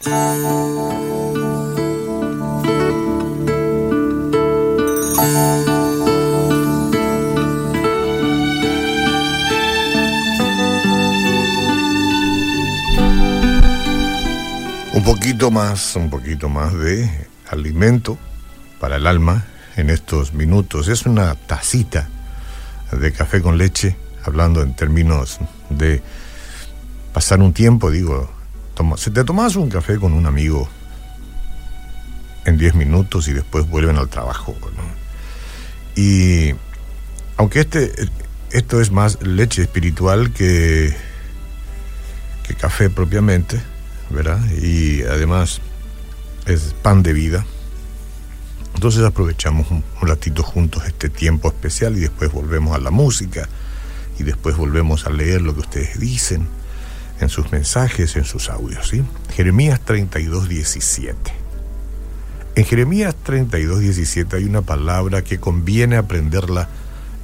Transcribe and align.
Un 0.00 0.12
poquito 15.04 15.50
más, 15.50 15.96
un 15.96 16.10
poquito 16.10 16.48
más 16.48 16.78
de 16.78 17.26
alimento 17.50 18.16
para 18.78 18.96
el 18.96 19.06
alma 19.08 19.46
en 19.74 19.90
estos 19.90 20.32
minutos. 20.32 20.86
Es 20.86 21.06
una 21.06 21.34
tacita 21.34 22.08
de 22.92 23.12
café 23.12 23.42
con 23.42 23.58
leche, 23.58 23.96
hablando 24.22 24.62
en 24.62 24.76
términos 24.76 25.40
de 25.70 26.00
pasar 27.12 27.40
un 27.40 27.52
tiempo, 27.52 27.90
digo, 27.90 28.37
si 28.96 29.10
te 29.10 29.24
tomas 29.24 29.56
un 29.56 29.68
café 29.68 29.98
con 29.98 30.12
un 30.12 30.26
amigo 30.26 30.68
en 32.44 32.58
10 32.58 32.74
minutos 32.74 33.28
y 33.28 33.32
después 33.32 33.68
vuelven 33.68 33.96
al 33.96 34.08
trabajo. 34.08 34.56
Y 35.96 36.54
aunque 37.36 37.60
este, 37.60 37.92
esto 38.52 38.80
es 38.80 38.90
más 38.90 39.22
leche 39.22 39.62
espiritual 39.62 40.32
que 40.32 40.94
café 42.58 42.90
propiamente, 42.90 43.60
¿verdad? 44.10 44.40
Y 44.60 45.02
además 45.02 45.60
es 46.46 46.74
pan 46.82 47.02
de 47.02 47.12
vida. 47.12 47.46
Entonces 48.74 49.04
aprovechamos 49.04 49.70
un, 49.70 49.84
ratito 50.00 50.42
juntos 50.42 50.84
este 50.86 51.08
tiempo 51.08 51.48
especial 51.48 51.96
y 51.96 52.00
después 52.00 52.32
volvemos 52.32 52.74
a 52.76 52.78
la 52.78 52.90
música 52.90 53.48
y 54.18 54.22
después 54.22 54.56
volvemos 54.56 55.06
a 55.06 55.10
leer 55.10 55.42
lo 55.42 55.54
que 55.54 55.60
ustedes 55.60 55.98
dicen 55.98 56.48
en 57.20 57.28
sus 57.28 57.50
mensajes, 57.52 58.16
en 58.16 58.24
sus 58.24 58.48
audios. 58.50 58.88
¿sí? 58.88 59.02
Jeremías 59.34 59.80
32, 59.84 60.48
17. 60.48 61.32
En 62.54 62.64
Jeremías 62.64 63.14
32, 63.22 63.80
17 63.80 64.36
hay 64.36 64.44
una 64.44 64.62
palabra 64.62 65.22
que 65.22 65.38
conviene 65.38 65.96
aprenderla 65.96 66.68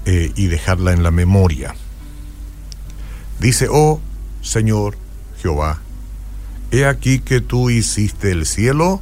eh, 0.04 0.32
y 0.36 0.46
dejarla 0.46 0.92
en 0.92 1.02
la 1.02 1.10
memoria. 1.10 1.74
Dice, 3.40 3.66
oh 3.70 4.00
Señor 4.42 4.96
Jehová, 5.38 5.80
He 6.74 6.86
aquí 6.86 7.20
que 7.20 7.40
tú 7.40 7.70
hiciste 7.70 8.32
el 8.32 8.46
cielo 8.46 9.00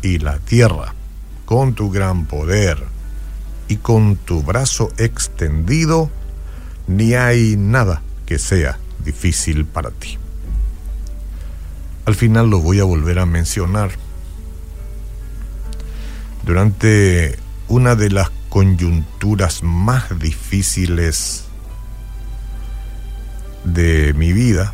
y 0.00 0.20
la 0.20 0.38
tierra 0.38 0.94
con 1.44 1.74
tu 1.74 1.90
gran 1.90 2.24
poder 2.24 2.78
y 3.68 3.76
con 3.76 4.16
tu 4.16 4.42
brazo 4.42 4.90
extendido, 4.96 6.10
ni 6.86 7.12
hay 7.12 7.56
nada 7.58 8.00
que 8.24 8.38
sea 8.38 8.78
difícil 9.04 9.64
para 9.64 9.90
ti. 9.90 10.18
Al 12.06 12.14
final 12.14 12.48
lo 12.48 12.60
voy 12.60 12.80
a 12.80 12.84
volver 12.84 13.18
a 13.18 13.26
mencionar. 13.26 13.90
Durante 16.44 17.38
una 17.68 17.94
de 17.94 18.10
las 18.10 18.30
coyunturas 18.48 19.62
más 19.62 20.18
difíciles 20.18 21.44
de 23.64 24.14
mi 24.14 24.32
vida, 24.32 24.72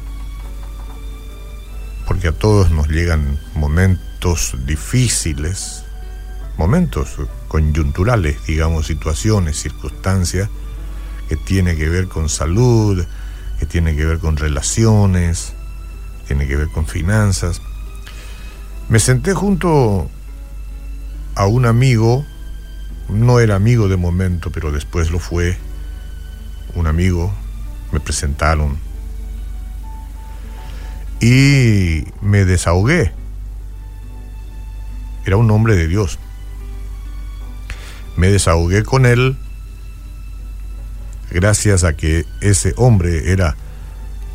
porque 2.06 2.28
a 2.28 2.32
todos 2.32 2.70
nos 2.70 2.88
llegan 2.88 3.40
momentos 3.54 4.54
difíciles, 4.64 5.84
momentos 6.56 7.16
coyunturales, 7.48 8.36
digamos, 8.46 8.86
situaciones, 8.86 9.60
circunstancias, 9.60 10.48
que 11.28 11.36
tiene 11.36 11.74
que 11.76 11.88
ver 11.88 12.06
con 12.08 12.28
salud, 12.28 13.04
tiene 13.74 13.96
que 13.96 14.04
ver 14.04 14.20
con 14.20 14.36
relaciones, 14.36 15.52
tiene 16.28 16.46
que 16.46 16.54
ver 16.54 16.68
con 16.68 16.86
finanzas. 16.86 17.60
Me 18.88 19.00
senté 19.00 19.34
junto 19.34 20.08
a 21.34 21.46
un 21.46 21.66
amigo, 21.66 22.24
no 23.08 23.40
era 23.40 23.56
amigo 23.56 23.88
de 23.88 23.96
momento, 23.96 24.52
pero 24.52 24.70
después 24.70 25.10
lo 25.10 25.18
fue, 25.18 25.58
un 26.76 26.86
amigo, 26.86 27.34
me 27.90 27.98
presentaron 27.98 28.78
y 31.20 32.04
me 32.22 32.44
desahogué. 32.44 33.10
Era 35.26 35.36
un 35.36 35.50
hombre 35.50 35.74
de 35.74 35.88
Dios. 35.88 36.20
Me 38.16 38.28
desahogué 38.28 38.84
con 38.84 39.04
él 39.04 39.36
gracias 41.32 41.82
a 41.82 41.96
que 41.96 42.24
ese 42.40 42.72
hombre 42.76 43.32
era, 43.32 43.56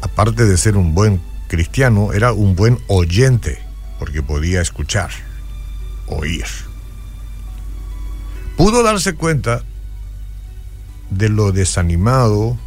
aparte 0.01 0.45
de 0.45 0.57
ser 0.57 0.77
un 0.77 0.93
buen 0.93 1.21
cristiano, 1.47 2.13
era 2.13 2.33
un 2.33 2.55
buen 2.55 2.79
oyente, 2.87 3.59
porque 3.97 4.21
podía 4.21 4.61
escuchar, 4.61 5.09
oír. 6.07 6.45
Pudo 8.55 8.83
darse 8.83 9.15
cuenta 9.15 9.63
de 11.09 11.29
lo 11.29 11.51
desanimado, 11.51 12.57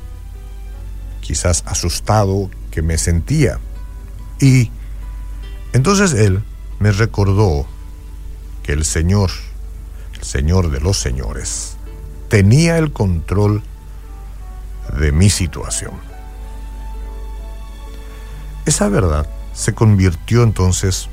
quizás 1.20 1.62
asustado 1.66 2.50
que 2.70 2.82
me 2.82 2.98
sentía 2.98 3.60
y 4.40 4.70
entonces 5.72 6.12
él 6.12 6.42
me 6.80 6.90
recordó 6.90 7.66
que 8.62 8.72
el 8.72 8.84
Señor, 8.84 9.30
el 10.14 10.24
Señor 10.24 10.70
de 10.70 10.80
los 10.80 10.98
señores, 10.98 11.76
tenía 12.28 12.78
el 12.78 12.92
control 12.92 13.62
de 14.98 15.12
mi 15.12 15.30
situación. 15.30 16.11
Esa 18.66 18.88
verdad 18.88 19.26
se 19.52 19.74
convirtió 19.74 20.42
entonces 20.42 21.08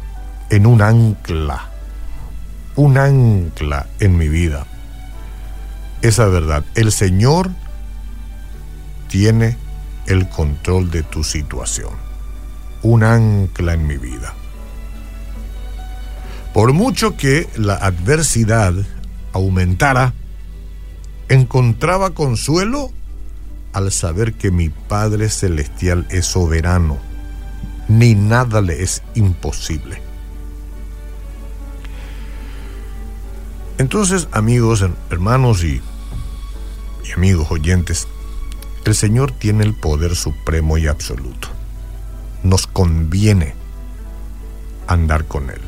en 0.50 0.66
un 0.66 0.82
ancla, 0.82 1.70
un 2.76 2.98
ancla 2.98 3.88
en 4.00 4.18
mi 4.18 4.30
vida. 4.30 4.66
Esa 6.02 6.26
verdad, 6.26 6.64
el 6.76 6.92
Señor 6.92 7.50
tiene 9.10 9.58
el 10.06 10.30
control 10.30 10.92
de 10.92 11.04
tu 11.04 11.24
situación 11.24 12.10
un 12.82 13.04
ancla 13.04 13.74
en 13.74 13.88
mi 13.88 13.98
vida. 13.98 14.34
Por 16.54 16.74
mucho 16.74 17.16
que 17.16 17.48
la 17.58 17.76
adversidad 17.76 18.74
aumentara, 19.34 20.14
encontraba 21.28 22.12
consuelo 22.12 22.92
al 23.74 23.92
saber 23.92 24.34
que 24.34 24.50
mi 24.50 24.70
Padre 24.70 25.30
Celestial 25.30 26.08
es 26.10 26.26
soberano, 26.26 26.98
ni 27.90 28.16
nada 28.16 28.62
le 28.62 28.82
es 28.82 29.04
imposible. 29.16 30.02
Entonces, 33.78 34.30
amigos, 34.32 34.86
hermanos 35.10 35.64
y, 35.64 35.82
amigos 37.16 37.52
oyentes, 37.52 38.08
el 38.86 38.96
Señor 38.96 39.32
tiene 39.32 39.66
el 39.66 39.74
poder 39.74 40.16
supremo 40.16 40.78
y 40.78 40.88
absoluto 40.88 41.50
nos 42.44 42.68
conviene 42.68 43.54
andar 44.88 45.26
con 45.26 45.50
Él. 45.50 45.62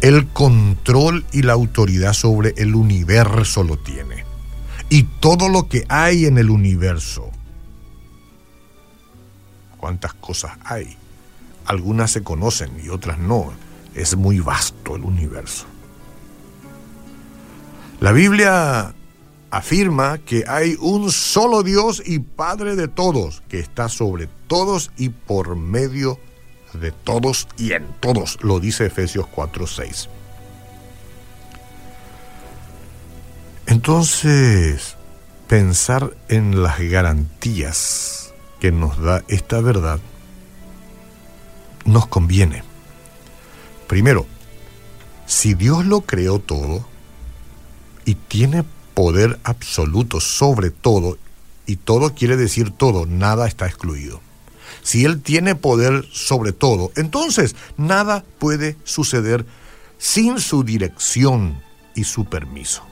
El 0.00 0.28
control 0.28 1.24
y 1.32 1.42
la 1.42 1.54
autoridad 1.54 2.12
sobre 2.12 2.54
el 2.56 2.74
universo 2.74 3.64
lo 3.64 3.78
tiene. 3.78 4.24
Y 4.90 5.04
todo 5.20 5.48
lo 5.48 5.68
que 5.68 5.84
hay 5.88 6.26
en 6.26 6.38
el 6.38 6.50
universo. 6.50 7.30
¿Cuántas 9.78 10.12
cosas 10.14 10.52
hay? 10.64 10.96
Algunas 11.64 12.10
se 12.10 12.22
conocen 12.22 12.70
y 12.84 12.90
otras 12.90 13.18
no. 13.18 13.52
Es 13.94 14.16
muy 14.16 14.40
vasto 14.40 14.96
el 14.96 15.04
universo. 15.04 15.66
La 18.00 18.12
Biblia 18.12 18.94
afirma 19.50 20.18
que 20.18 20.44
hay 20.46 20.76
un 20.80 21.10
solo 21.10 21.62
Dios 21.62 22.02
y 22.04 22.18
Padre 22.18 22.76
de 22.76 22.88
todos, 22.88 23.42
que 23.48 23.58
está 23.58 23.88
sobre 23.88 24.28
todos 24.46 24.90
y 24.96 25.08
por 25.08 25.56
medio 25.56 26.18
de 26.74 26.92
todos 26.92 27.48
y 27.56 27.72
en 27.72 27.86
todos, 28.00 28.38
lo 28.42 28.60
dice 28.60 28.86
Efesios 28.86 29.26
4:6. 29.26 30.08
Entonces, 33.66 34.96
pensar 35.46 36.12
en 36.28 36.62
las 36.62 36.78
garantías 36.80 38.27
que 38.60 38.72
nos 38.72 39.00
da 39.00 39.22
esta 39.28 39.60
verdad 39.60 40.00
nos 41.84 42.06
conviene. 42.06 42.62
Primero, 43.86 44.26
si 45.26 45.54
Dios 45.54 45.86
lo 45.86 46.02
creó 46.02 46.38
todo 46.38 46.86
y 48.04 48.14
tiene 48.14 48.64
poder 48.94 49.38
absoluto 49.44 50.20
sobre 50.20 50.70
todo, 50.70 51.18
y 51.66 51.76
todo 51.76 52.14
quiere 52.14 52.36
decir 52.36 52.70
todo, 52.70 53.06
nada 53.06 53.46
está 53.46 53.66
excluido. 53.66 54.20
Si 54.82 55.04
Él 55.04 55.20
tiene 55.20 55.54
poder 55.54 56.06
sobre 56.10 56.52
todo, 56.52 56.92
entonces 56.96 57.56
nada 57.76 58.24
puede 58.38 58.76
suceder 58.84 59.44
sin 59.98 60.40
su 60.40 60.64
dirección 60.64 61.60
y 61.94 62.04
su 62.04 62.24
permiso. 62.24 62.82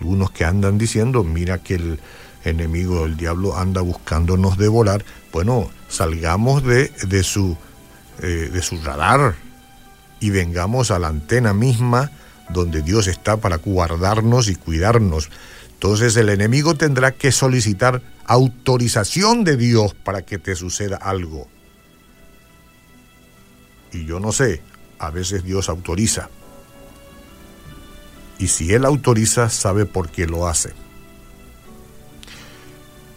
Algunos 0.00 0.30
que 0.30 0.44
andan 0.44 0.78
diciendo, 0.78 1.24
mira 1.24 1.58
que 1.58 1.74
el 1.74 2.00
enemigo 2.44 3.02
del 3.02 3.16
diablo 3.16 3.56
anda 3.56 3.80
buscándonos 3.80 4.58
devorar, 4.58 5.04
bueno, 5.32 5.70
salgamos 5.88 6.62
de, 6.64 6.88
de 7.06 7.22
su 7.22 7.56
eh, 8.20 8.50
de 8.52 8.62
su 8.62 8.82
radar 8.82 9.36
y 10.18 10.30
vengamos 10.30 10.90
a 10.90 10.98
la 10.98 11.06
antena 11.06 11.54
misma 11.54 12.10
donde 12.48 12.82
Dios 12.82 13.06
está 13.06 13.36
para 13.36 13.58
guardarnos 13.58 14.48
y 14.48 14.56
cuidarnos. 14.56 15.30
Entonces 15.74 16.16
el 16.16 16.28
enemigo 16.28 16.74
tendrá 16.74 17.12
que 17.12 17.30
solicitar 17.30 18.02
autorización 18.26 19.44
de 19.44 19.56
Dios 19.56 19.94
para 19.94 20.22
que 20.22 20.38
te 20.38 20.56
suceda 20.56 20.96
algo. 20.96 21.46
Y 23.92 24.04
yo 24.04 24.18
no 24.18 24.32
sé, 24.32 24.62
a 24.98 25.10
veces 25.10 25.44
Dios 25.44 25.68
autoriza. 25.68 26.28
Y 28.40 28.48
si 28.48 28.72
Él 28.72 28.84
autoriza, 28.84 29.48
sabe 29.48 29.86
por 29.86 30.08
qué 30.08 30.26
lo 30.26 30.48
hace. 30.48 30.72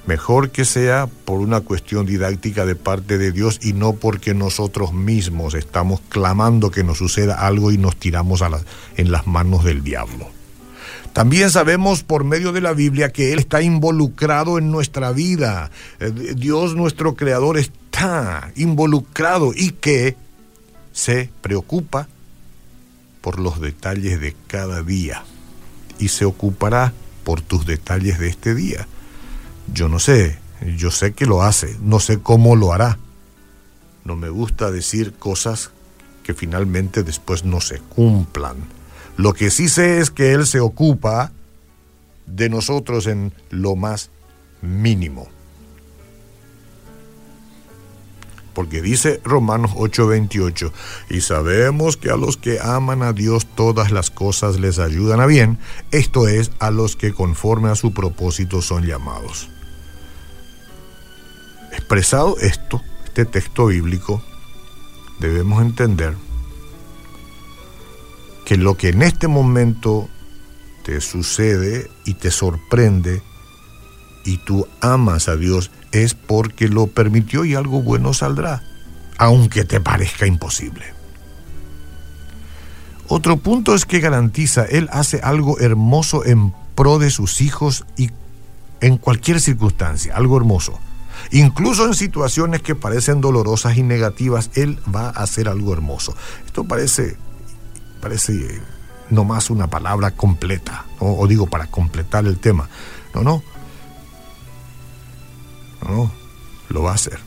Mejor 0.05 0.49
que 0.49 0.65
sea 0.65 1.07
por 1.25 1.39
una 1.39 1.61
cuestión 1.61 2.05
didáctica 2.05 2.65
de 2.65 2.75
parte 2.75 3.17
de 3.17 3.31
Dios 3.31 3.59
y 3.61 3.73
no 3.73 3.93
porque 3.93 4.33
nosotros 4.33 4.93
mismos 4.93 5.53
estamos 5.53 6.01
clamando 6.09 6.71
que 6.71 6.83
nos 6.83 6.97
suceda 6.97 7.45
algo 7.45 7.71
y 7.71 7.77
nos 7.77 7.95
tiramos 7.97 8.41
a 8.41 8.49
en 8.97 9.11
las 9.11 9.27
manos 9.27 9.63
del 9.63 9.83
diablo. 9.83 10.27
También 11.13 11.49
sabemos 11.49 12.03
por 12.03 12.23
medio 12.23 12.51
de 12.51 12.61
la 12.61 12.73
Biblia 12.73 13.11
que 13.11 13.33
Él 13.33 13.39
está 13.39 13.61
involucrado 13.61 14.57
en 14.57 14.71
nuestra 14.71 15.11
vida. 15.11 15.69
Eh, 15.99 16.11
Dios 16.35 16.75
nuestro 16.75 17.15
Creador 17.15 17.57
está 17.57 18.51
involucrado 18.55 19.51
y 19.53 19.71
que 19.71 20.15
se 20.93 21.29
preocupa 21.41 22.07
por 23.21 23.39
los 23.39 23.59
detalles 23.59 24.19
de 24.19 24.35
cada 24.47 24.81
día 24.83 25.23
y 25.99 26.07
se 26.07 26.25
ocupará 26.25 26.93
por 27.23 27.41
tus 27.41 27.65
detalles 27.65 28.17
de 28.17 28.29
este 28.29 28.55
día. 28.55 28.87
Yo 29.73 29.87
no 29.87 29.99
sé, 29.99 30.37
yo 30.77 30.91
sé 30.91 31.13
que 31.13 31.25
lo 31.25 31.43
hace, 31.43 31.77
no 31.81 31.99
sé 31.99 32.19
cómo 32.19 32.55
lo 32.55 32.73
hará. 32.73 32.97
No 34.03 34.15
me 34.15 34.29
gusta 34.29 34.71
decir 34.71 35.13
cosas 35.13 35.71
que 36.23 36.33
finalmente 36.33 37.03
después 37.03 37.45
no 37.45 37.61
se 37.61 37.79
cumplan. 37.79 38.57
Lo 39.17 39.33
que 39.33 39.49
sí 39.49 39.69
sé 39.69 39.99
es 39.99 40.11
que 40.11 40.33
Él 40.33 40.45
se 40.45 40.59
ocupa 40.59 41.31
de 42.25 42.49
nosotros 42.49 43.07
en 43.07 43.33
lo 43.49 43.75
más 43.75 44.09
mínimo. 44.61 45.27
Porque 48.53 48.81
dice 48.81 49.21
Romanos 49.23 49.71
8:28, 49.75 50.73
y 51.09 51.21
sabemos 51.21 51.95
que 51.95 52.09
a 52.09 52.17
los 52.17 52.35
que 52.35 52.59
aman 52.59 53.01
a 53.01 53.13
Dios 53.13 53.47
todas 53.55 53.91
las 53.91 54.11
cosas 54.11 54.59
les 54.59 54.77
ayudan 54.77 55.21
a 55.21 55.25
bien, 55.25 55.57
esto 55.91 56.27
es, 56.27 56.51
a 56.59 56.69
los 56.69 56.97
que 56.97 57.13
conforme 57.13 57.69
a 57.69 57.75
su 57.75 57.93
propósito 57.93 58.61
son 58.61 58.85
llamados. 58.85 59.49
Expresado 61.91 62.37
esto, 62.39 62.81
este 63.03 63.25
texto 63.25 63.65
bíblico, 63.65 64.23
debemos 65.19 65.61
entender 65.61 66.15
que 68.45 68.55
lo 68.55 68.77
que 68.77 68.87
en 68.87 69.01
este 69.01 69.27
momento 69.27 70.07
te 70.85 71.01
sucede 71.01 71.91
y 72.05 72.13
te 72.13 72.31
sorprende 72.31 73.21
y 74.23 74.37
tú 74.37 74.69
amas 74.79 75.27
a 75.27 75.35
Dios 75.35 75.69
es 75.91 76.13
porque 76.13 76.69
lo 76.69 76.87
permitió 76.87 77.43
y 77.43 77.55
algo 77.55 77.81
bueno 77.81 78.13
saldrá, 78.13 78.63
aunque 79.17 79.65
te 79.65 79.81
parezca 79.81 80.25
imposible. 80.25 80.85
Otro 83.09 83.35
punto 83.35 83.75
es 83.75 83.85
que 83.85 83.99
garantiza, 83.99 84.63
Él 84.63 84.87
hace 84.93 85.19
algo 85.19 85.59
hermoso 85.59 86.23
en 86.23 86.53
pro 86.73 86.99
de 86.99 87.09
sus 87.09 87.41
hijos 87.41 87.83
y 87.97 88.11
en 88.79 88.95
cualquier 88.95 89.41
circunstancia, 89.41 90.15
algo 90.15 90.37
hermoso. 90.37 90.79
Incluso 91.31 91.85
en 91.85 91.93
situaciones 91.93 92.61
que 92.61 92.75
parecen 92.75 93.21
dolorosas 93.21 93.77
y 93.77 93.83
negativas, 93.83 94.49
Él 94.55 94.79
va 94.93 95.07
a 95.07 95.23
hacer 95.23 95.47
algo 95.47 95.73
hermoso. 95.73 96.15
Esto 96.45 96.63
parece, 96.63 97.17
parece 98.01 98.61
nomás 99.09 99.49
una 99.49 99.67
palabra 99.67 100.11
completa, 100.11 100.85
o 100.99 101.25
digo 101.27 101.47
para 101.47 101.67
completar 101.67 102.25
el 102.25 102.39
tema. 102.39 102.67
No, 103.13 103.23
no, 103.23 103.43
no, 105.87 106.11
lo 106.69 106.83
va 106.83 106.91
a 106.91 106.95
hacer. 106.95 107.19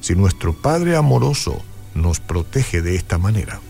Si 0.00 0.14
nuestro 0.14 0.52
Padre 0.54 0.96
amoroso 0.96 1.62
nos 1.94 2.20
protege 2.20 2.82
de 2.82 2.96
esta 2.96 3.18
manera, 3.18 3.60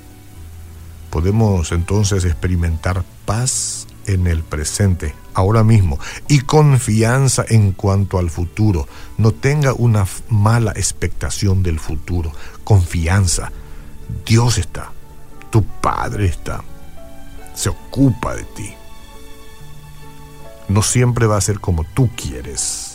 podemos 1.10 1.72
entonces 1.72 2.24
experimentar 2.24 3.04
paz 3.26 3.81
en 4.06 4.26
el 4.26 4.42
presente, 4.42 5.14
ahora 5.34 5.64
mismo, 5.64 5.98
y 6.28 6.40
confianza 6.40 7.44
en 7.48 7.72
cuanto 7.72 8.18
al 8.18 8.30
futuro. 8.30 8.86
No 9.18 9.32
tenga 9.32 9.72
una 9.72 10.06
mala 10.28 10.72
expectación 10.72 11.62
del 11.62 11.78
futuro, 11.78 12.32
confianza. 12.64 13.52
Dios 14.26 14.58
está, 14.58 14.92
tu 15.50 15.64
Padre 15.64 16.26
está, 16.26 16.62
se 17.54 17.68
ocupa 17.68 18.34
de 18.34 18.44
ti. 18.44 18.74
No 20.68 20.82
siempre 20.82 21.26
va 21.26 21.36
a 21.36 21.40
ser 21.40 21.60
como 21.60 21.84
tú 21.84 22.08
quieres 22.16 22.92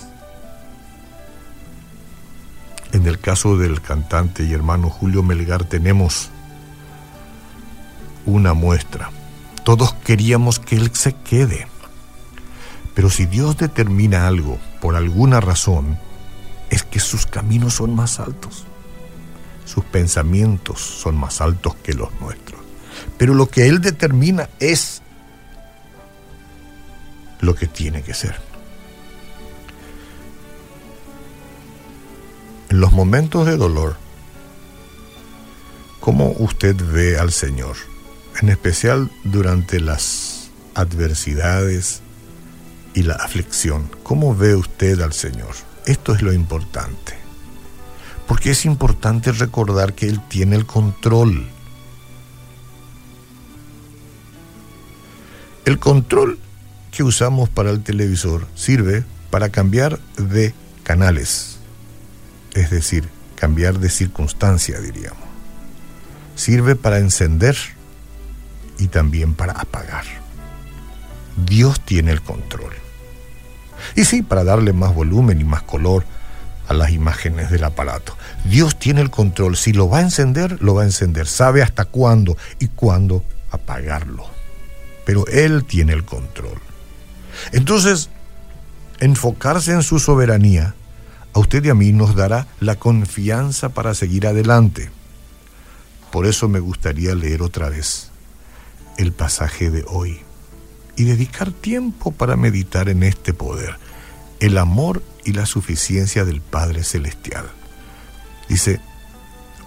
en 2.93 3.05
el 3.05 3.19
caso 3.19 3.57
del 3.57 3.81
cantante 3.81 4.43
y 4.43 4.53
hermano 4.53 4.89
Julio 4.89 5.23
Melgar 5.23 5.63
tenemos 5.65 6.29
una 8.25 8.53
muestra. 8.53 9.11
Todos 9.67 9.93
queríamos 9.95 10.59
que 10.59 10.77
él 10.77 10.91
se 10.93 11.11
quede. 11.13 11.67
Pero 12.95 13.09
si 13.09 13.25
Dios 13.25 13.57
determina 13.57 14.25
algo 14.25 14.57
por 14.79 14.95
alguna 14.95 15.41
razón, 15.41 15.99
es 16.69 16.83
que 16.83 17.01
sus 17.01 17.25
caminos 17.25 17.73
son 17.73 17.93
más 17.93 18.21
altos. 18.21 18.63
Sus 19.65 19.83
pensamientos 19.83 20.79
son 20.79 21.17
más 21.17 21.41
altos 21.41 21.75
que 21.83 21.93
los 21.93 22.13
nuestros. 22.21 22.61
Pero 23.17 23.33
lo 23.33 23.49
que 23.49 23.67
Él 23.67 23.81
determina 23.81 24.47
es 24.61 25.01
lo 27.41 27.53
que 27.53 27.67
tiene 27.67 28.03
que 28.03 28.13
ser. 28.13 28.39
En 32.69 32.79
los 32.79 32.93
momentos 32.93 33.45
de 33.45 33.57
dolor, 33.57 33.97
¿cómo 35.99 36.31
usted 36.39 36.73
ve 36.93 37.19
al 37.19 37.33
Señor? 37.33 37.75
En 38.39 38.49
especial 38.49 39.11
durante 39.23 39.79
las 39.79 40.51
adversidades 40.75 42.01
y 42.93 43.03
la 43.03 43.15
aflicción. 43.15 43.89
¿Cómo 44.03 44.35
ve 44.35 44.55
usted 44.55 45.01
al 45.01 45.13
Señor? 45.13 45.55
Esto 45.85 46.13
es 46.13 46.21
lo 46.21 46.33
importante. 46.33 47.13
Porque 48.27 48.51
es 48.51 48.65
importante 48.65 49.31
recordar 49.31 49.93
que 49.93 50.07
Él 50.07 50.21
tiene 50.27 50.55
el 50.55 50.65
control. 50.65 51.47
El 55.65 55.79
control 55.79 56.39
que 56.91 57.03
usamos 57.03 57.49
para 57.49 57.71
el 57.71 57.83
televisor 57.83 58.47
sirve 58.55 59.03
para 59.29 59.49
cambiar 59.49 59.99
de 60.17 60.53
canales 60.83 61.57
es 62.57 62.71
decir, 62.71 63.07
cambiar 63.35 63.79
de 63.79 63.89
circunstancia, 63.89 64.79
diríamos. 64.79 65.23
Sirve 66.35 66.75
para 66.75 66.97
encender 66.97 67.55
y 68.77 68.87
también 68.87 69.33
para 69.33 69.53
apagar. 69.53 70.05
Dios 71.45 71.79
tiene 71.81 72.11
el 72.11 72.21
control. 72.21 72.73
Y 73.95 74.05
sí, 74.05 74.23
para 74.23 74.43
darle 74.43 74.73
más 74.73 74.93
volumen 74.93 75.39
y 75.39 75.43
más 75.43 75.61
color 75.63 76.03
a 76.67 76.73
las 76.73 76.91
imágenes 76.91 77.51
del 77.51 77.63
aparato. 77.63 78.17
Dios 78.43 78.77
tiene 78.77 79.01
el 79.01 79.09
control. 79.09 79.55
Si 79.55 79.73
lo 79.73 79.89
va 79.89 79.99
a 79.99 80.01
encender, 80.01 80.61
lo 80.61 80.75
va 80.75 80.81
a 80.81 80.85
encender. 80.85 81.27
Sabe 81.27 81.61
hasta 81.61 81.85
cuándo 81.85 82.37
y 82.59 82.67
cuándo 82.67 83.23
apagarlo. 83.51 84.25
Pero 85.05 85.25
Él 85.27 85.63
tiene 85.63 85.93
el 85.93 86.03
control. 86.03 86.59
Entonces, 87.51 88.09
enfocarse 88.99 89.71
en 89.71 89.83
su 89.83 89.99
soberanía 89.99 90.73
a 91.33 91.39
usted 91.39 91.63
y 91.63 91.69
a 91.69 91.75
mí 91.75 91.91
nos 91.93 92.15
dará 92.15 92.47
la 92.59 92.75
confianza 92.75 93.69
para 93.69 93.93
seguir 93.93 94.27
adelante. 94.27 94.89
Por 96.11 96.25
eso 96.25 96.49
me 96.49 96.59
gustaría 96.59 97.13
leer 97.13 97.41
otra 97.41 97.69
vez 97.69 98.11
el 98.97 99.11
pasaje 99.13 99.69
de 99.69 99.85
hoy 99.87 100.21
y 100.95 101.03
dedicar 101.03 101.51
tiempo 101.51 102.11
para 102.11 102.35
meditar 102.35 102.89
en 102.89 103.03
este 103.03 103.33
poder, 103.33 103.77
el 104.39 104.57
amor 104.57 105.03
y 105.23 105.33
la 105.33 105.45
suficiencia 105.45 106.25
del 106.25 106.41
Padre 106.41 106.83
Celestial. 106.83 107.45
Dice, 108.49 108.81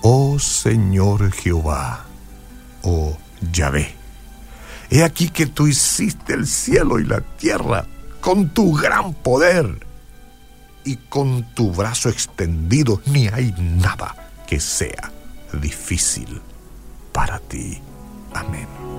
oh 0.03 0.39
Señor 0.39 1.31
Jehová, 1.33 2.07
oh 2.83 3.17
Yahvé, 3.53 3.95
he 4.91 5.05
aquí 5.05 5.29
que 5.29 5.47
tú 5.47 5.69
hiciste 5.69 6.35
el 6.35 6.47
cielo 6.47 6.99
y 6.99 7.05
la 7.05 7.21
tierra 7.21 7.87
con 8.21 8.51
tu 8.51 8.75
gran 8.75 9.15
poder 9.15 9.87
y 10.85 10.97
con 10.97 11.55
tu 11.55 11.73
brazo 11.73 12.09
extendido, 12.09 13.01
ni 13.07 13.29
hay 13.29 13.55
nada 13.59 14.17
que 14.47 14.59
sea 14.59 15.13
difícil 15.53 16.41
para 17.13 17.39
ti. 17.39 17.81
Amén. 18.35 18.90